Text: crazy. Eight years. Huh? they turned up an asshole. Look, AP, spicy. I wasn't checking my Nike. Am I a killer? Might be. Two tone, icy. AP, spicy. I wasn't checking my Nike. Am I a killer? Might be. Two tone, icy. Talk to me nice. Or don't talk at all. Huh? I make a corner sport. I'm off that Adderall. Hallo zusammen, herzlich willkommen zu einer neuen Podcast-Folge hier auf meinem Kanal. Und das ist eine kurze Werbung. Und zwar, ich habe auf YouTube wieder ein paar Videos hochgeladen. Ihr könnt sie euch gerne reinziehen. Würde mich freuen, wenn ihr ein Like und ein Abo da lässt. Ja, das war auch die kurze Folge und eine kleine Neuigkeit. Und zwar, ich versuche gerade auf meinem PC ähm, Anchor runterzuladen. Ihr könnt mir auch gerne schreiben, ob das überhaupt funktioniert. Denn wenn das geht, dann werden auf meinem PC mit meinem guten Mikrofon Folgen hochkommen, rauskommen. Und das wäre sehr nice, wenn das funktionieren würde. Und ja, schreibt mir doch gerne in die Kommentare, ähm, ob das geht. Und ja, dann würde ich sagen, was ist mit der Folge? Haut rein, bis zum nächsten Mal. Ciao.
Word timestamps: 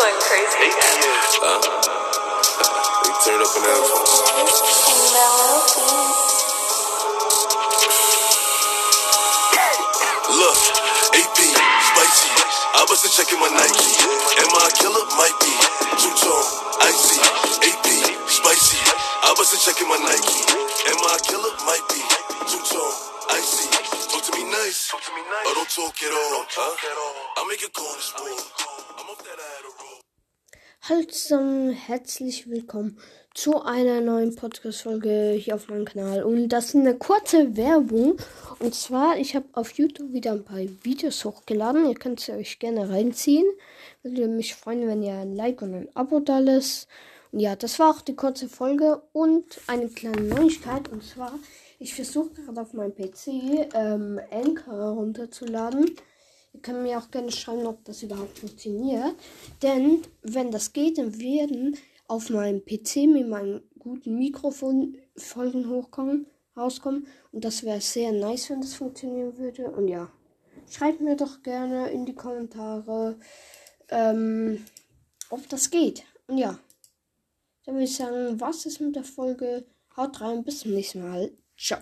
crazy. 0.00 0.56
Eight 0.64 0.72
years. 0.72 1.36
Huh? 1.44 1.60
they 3.04 3.12
turned 3.24 3.44
up 3.44 3.52
an 3.52 3.64
asshole. 3.68 4.08
Look, 10.32 10.58
AP, 11.12 11.36
spicy. 11.36 12.30
I 12.72 12.86
wasn't 12.88 13.12
checking 13.12 13.38
my 13.38 13.48
Nike. 13.52 13.92
Am 14.40 14.48
I 14.56 14.64
a 14.64 14.72
killer? 14.80 15.04
Might 15.20 15.36
be. 15.44 15.52
Two 16.00 16.12
tone, 16.24 16.48
icy. 16.88 17.20
AP, 17.68 17.86
spicy. 18.32 18.80
I 19.24 19.34
wasn't 19.36 19.60
checking 19.60 19.88
my 19.88 19.98
Nike. 19.98 20.40
Am 20.88 20.96
I 21.04 21.16
a 21.16 21.20
killer? 21.20 21.52
Might 21.66 21.84
be. 21.92 22.11
Two 24.12 24.20
tone, 24.20 24.44
icy. 24.44 24.90
Talk 24.90 25.00
to 25.00 25.14
me 25.14 25.22
nice. 25.22 25.46
Or 25.48 25.54
don't 25.54 25.70
talk 25.70 25.96
at 26.02 26.12
all. 26.12 26.44
Huh? 26.50 27.38
I 27.38 27.48
make 27.48 27.62
a 27.64 27.70
corner 27.70 27.98
sport. 27.98 28.28
I'm 28.98 29.08
off 29.08 29.24
that 29.24 29.40
Adderall. 29.40 30.00
Hallo 30.82 31.04
zusammen, 31.04 31.72
herzlich 31.72 32.50
willkommen 32.50 32.98
zu 33.32 33.62
einer 33.62 34.02
neuen 34.02 34.36
Podcast-Folge 34.36 35.30
hier 35.38 35.54
auf 35.54 35.68
meinem 35.68 35.86
Kanal. 35.86 36.24
Und 36.24 36.50
das 36.50 36.66
ist 36.66 36.74
eine 36.74 36.94
kurze 36.94 37.56
Werbung. 37.56 38.18
Und 38.58 38.74
zwar, 38.74 39.16
ich 39.16 39.34
habe 39.34 39.46
auf 39.54 39.70
YouTube 39.72 40.12
wieder 40.12 40.32
ein 40.32 40.44
paar 40.44 40.58
Videos 40.58 41.24
hochgeladen. 41.24 41.88
Ihr 41.88 41.94
könnt 41.94 42.20
sie 42.20 42.32
euch 42.32 42.58
gerne 42.58 42.90
reinziehen. 42.90 43.46
Würde 44.02 44.28
mich 44.28 44.54
freuen, 44.54 44.86
wenn 44.88 45.02
ihr 45.02 45.14
ein 45.14 45.34
Like 45.34 45.62
und 45.62 45.74
ein 45.74 45.88
Abo 45.96 46.20
da 46.20 46.38
lässt. 46.38 46.86
Ja, 47.34 47.56
das 47.56 47.78
war 47.78 47.90
auch 47.90 48.02
die 48.02 48.14
kurze 48.14 48.46
Folge 48.46 49.02
und 49.12 49.58
eine 49.66 49.88
kleine 49.88 50.20
Neuigkeit. 50.20 50.90
Und 50.90 51.02
zwar, 51.02 51.38
ich 51.78 51.94
versuche 51.94 52.28
gerade 52.34 52.60
auf 52.60 52.74
meinem 52.74 52.94
PC 52.94 53.70
ähm, 53.72 54.20
Anchor 54.30 54.90
runterzuladen. 54.90 55.96
Ihr 56.52 56.60
könnt 56.60 56.82
mir 56.82 56.98
auch 56.98 57.10
gerne 57.10 57.32
schreiben, 57.32 57.66
ob 57.66 57.82
das 57.86 58.02
überhaupt 58.02 58.38
funktioniert. 58.38 59.14
Denn 59.62 60.02
wenn 60.20 60.50
das 60.50 60.74
geht, 60.74 60.98
dann 60.98 61.18
werden 61.18 61.78
auf 62.06 62.28
meinem 62.28 62.62
PC 62.66 63.06
mit 63.06 63.26
meinem 63.26 63.62
guten 63.78 64.18
Mikrofon 64.18 64.98
Folgen 65.16 65.70
hochkommen, 65.70 66.26
rauskommen. 66.54 67.06
Und 67.32 67.46
das 67.46 67.62
wäre 67.62 67.80
sehr 67.80 68.12
nice, 68.12 68.50
wenn 68.50 68.60
das 68.60 68.74
funktionieren 68.74 69.38
würde. 69.38 69.70
Und 69.70 69.88
ja, 69.88 70.10
schreibt 70.70 71.00
mir 71.00 71.16
doch 71.16 71.42
gerne 71.42 71.90
in 71.92 72.04
die 72.04 72.14
Kommentare, 72.14 73.18
ähm, 73.88 74.66
ob 75.30 75.48
das 75.48 75.70
geht. 75.70 76.04
Und 76.26 76.36
ja, 76.36 76.58
dann 77.64 77.74
würde 77.74 77.84
ich 77.84 77.96
sagen, 77.96 78.40
was 78.40 78.66
ist 78.66 78.80
mit 78.80 78.96
der 78.96 79.04
Folge? 79.04 79.66
Haut 79.96 80.20
rein, 80.20 80.42
bis 80.42 80.60
zum 80.60 80.72
nächsten 80.72 81.02
Mal. 81.02 81.32
Ciao. 81.56 81.80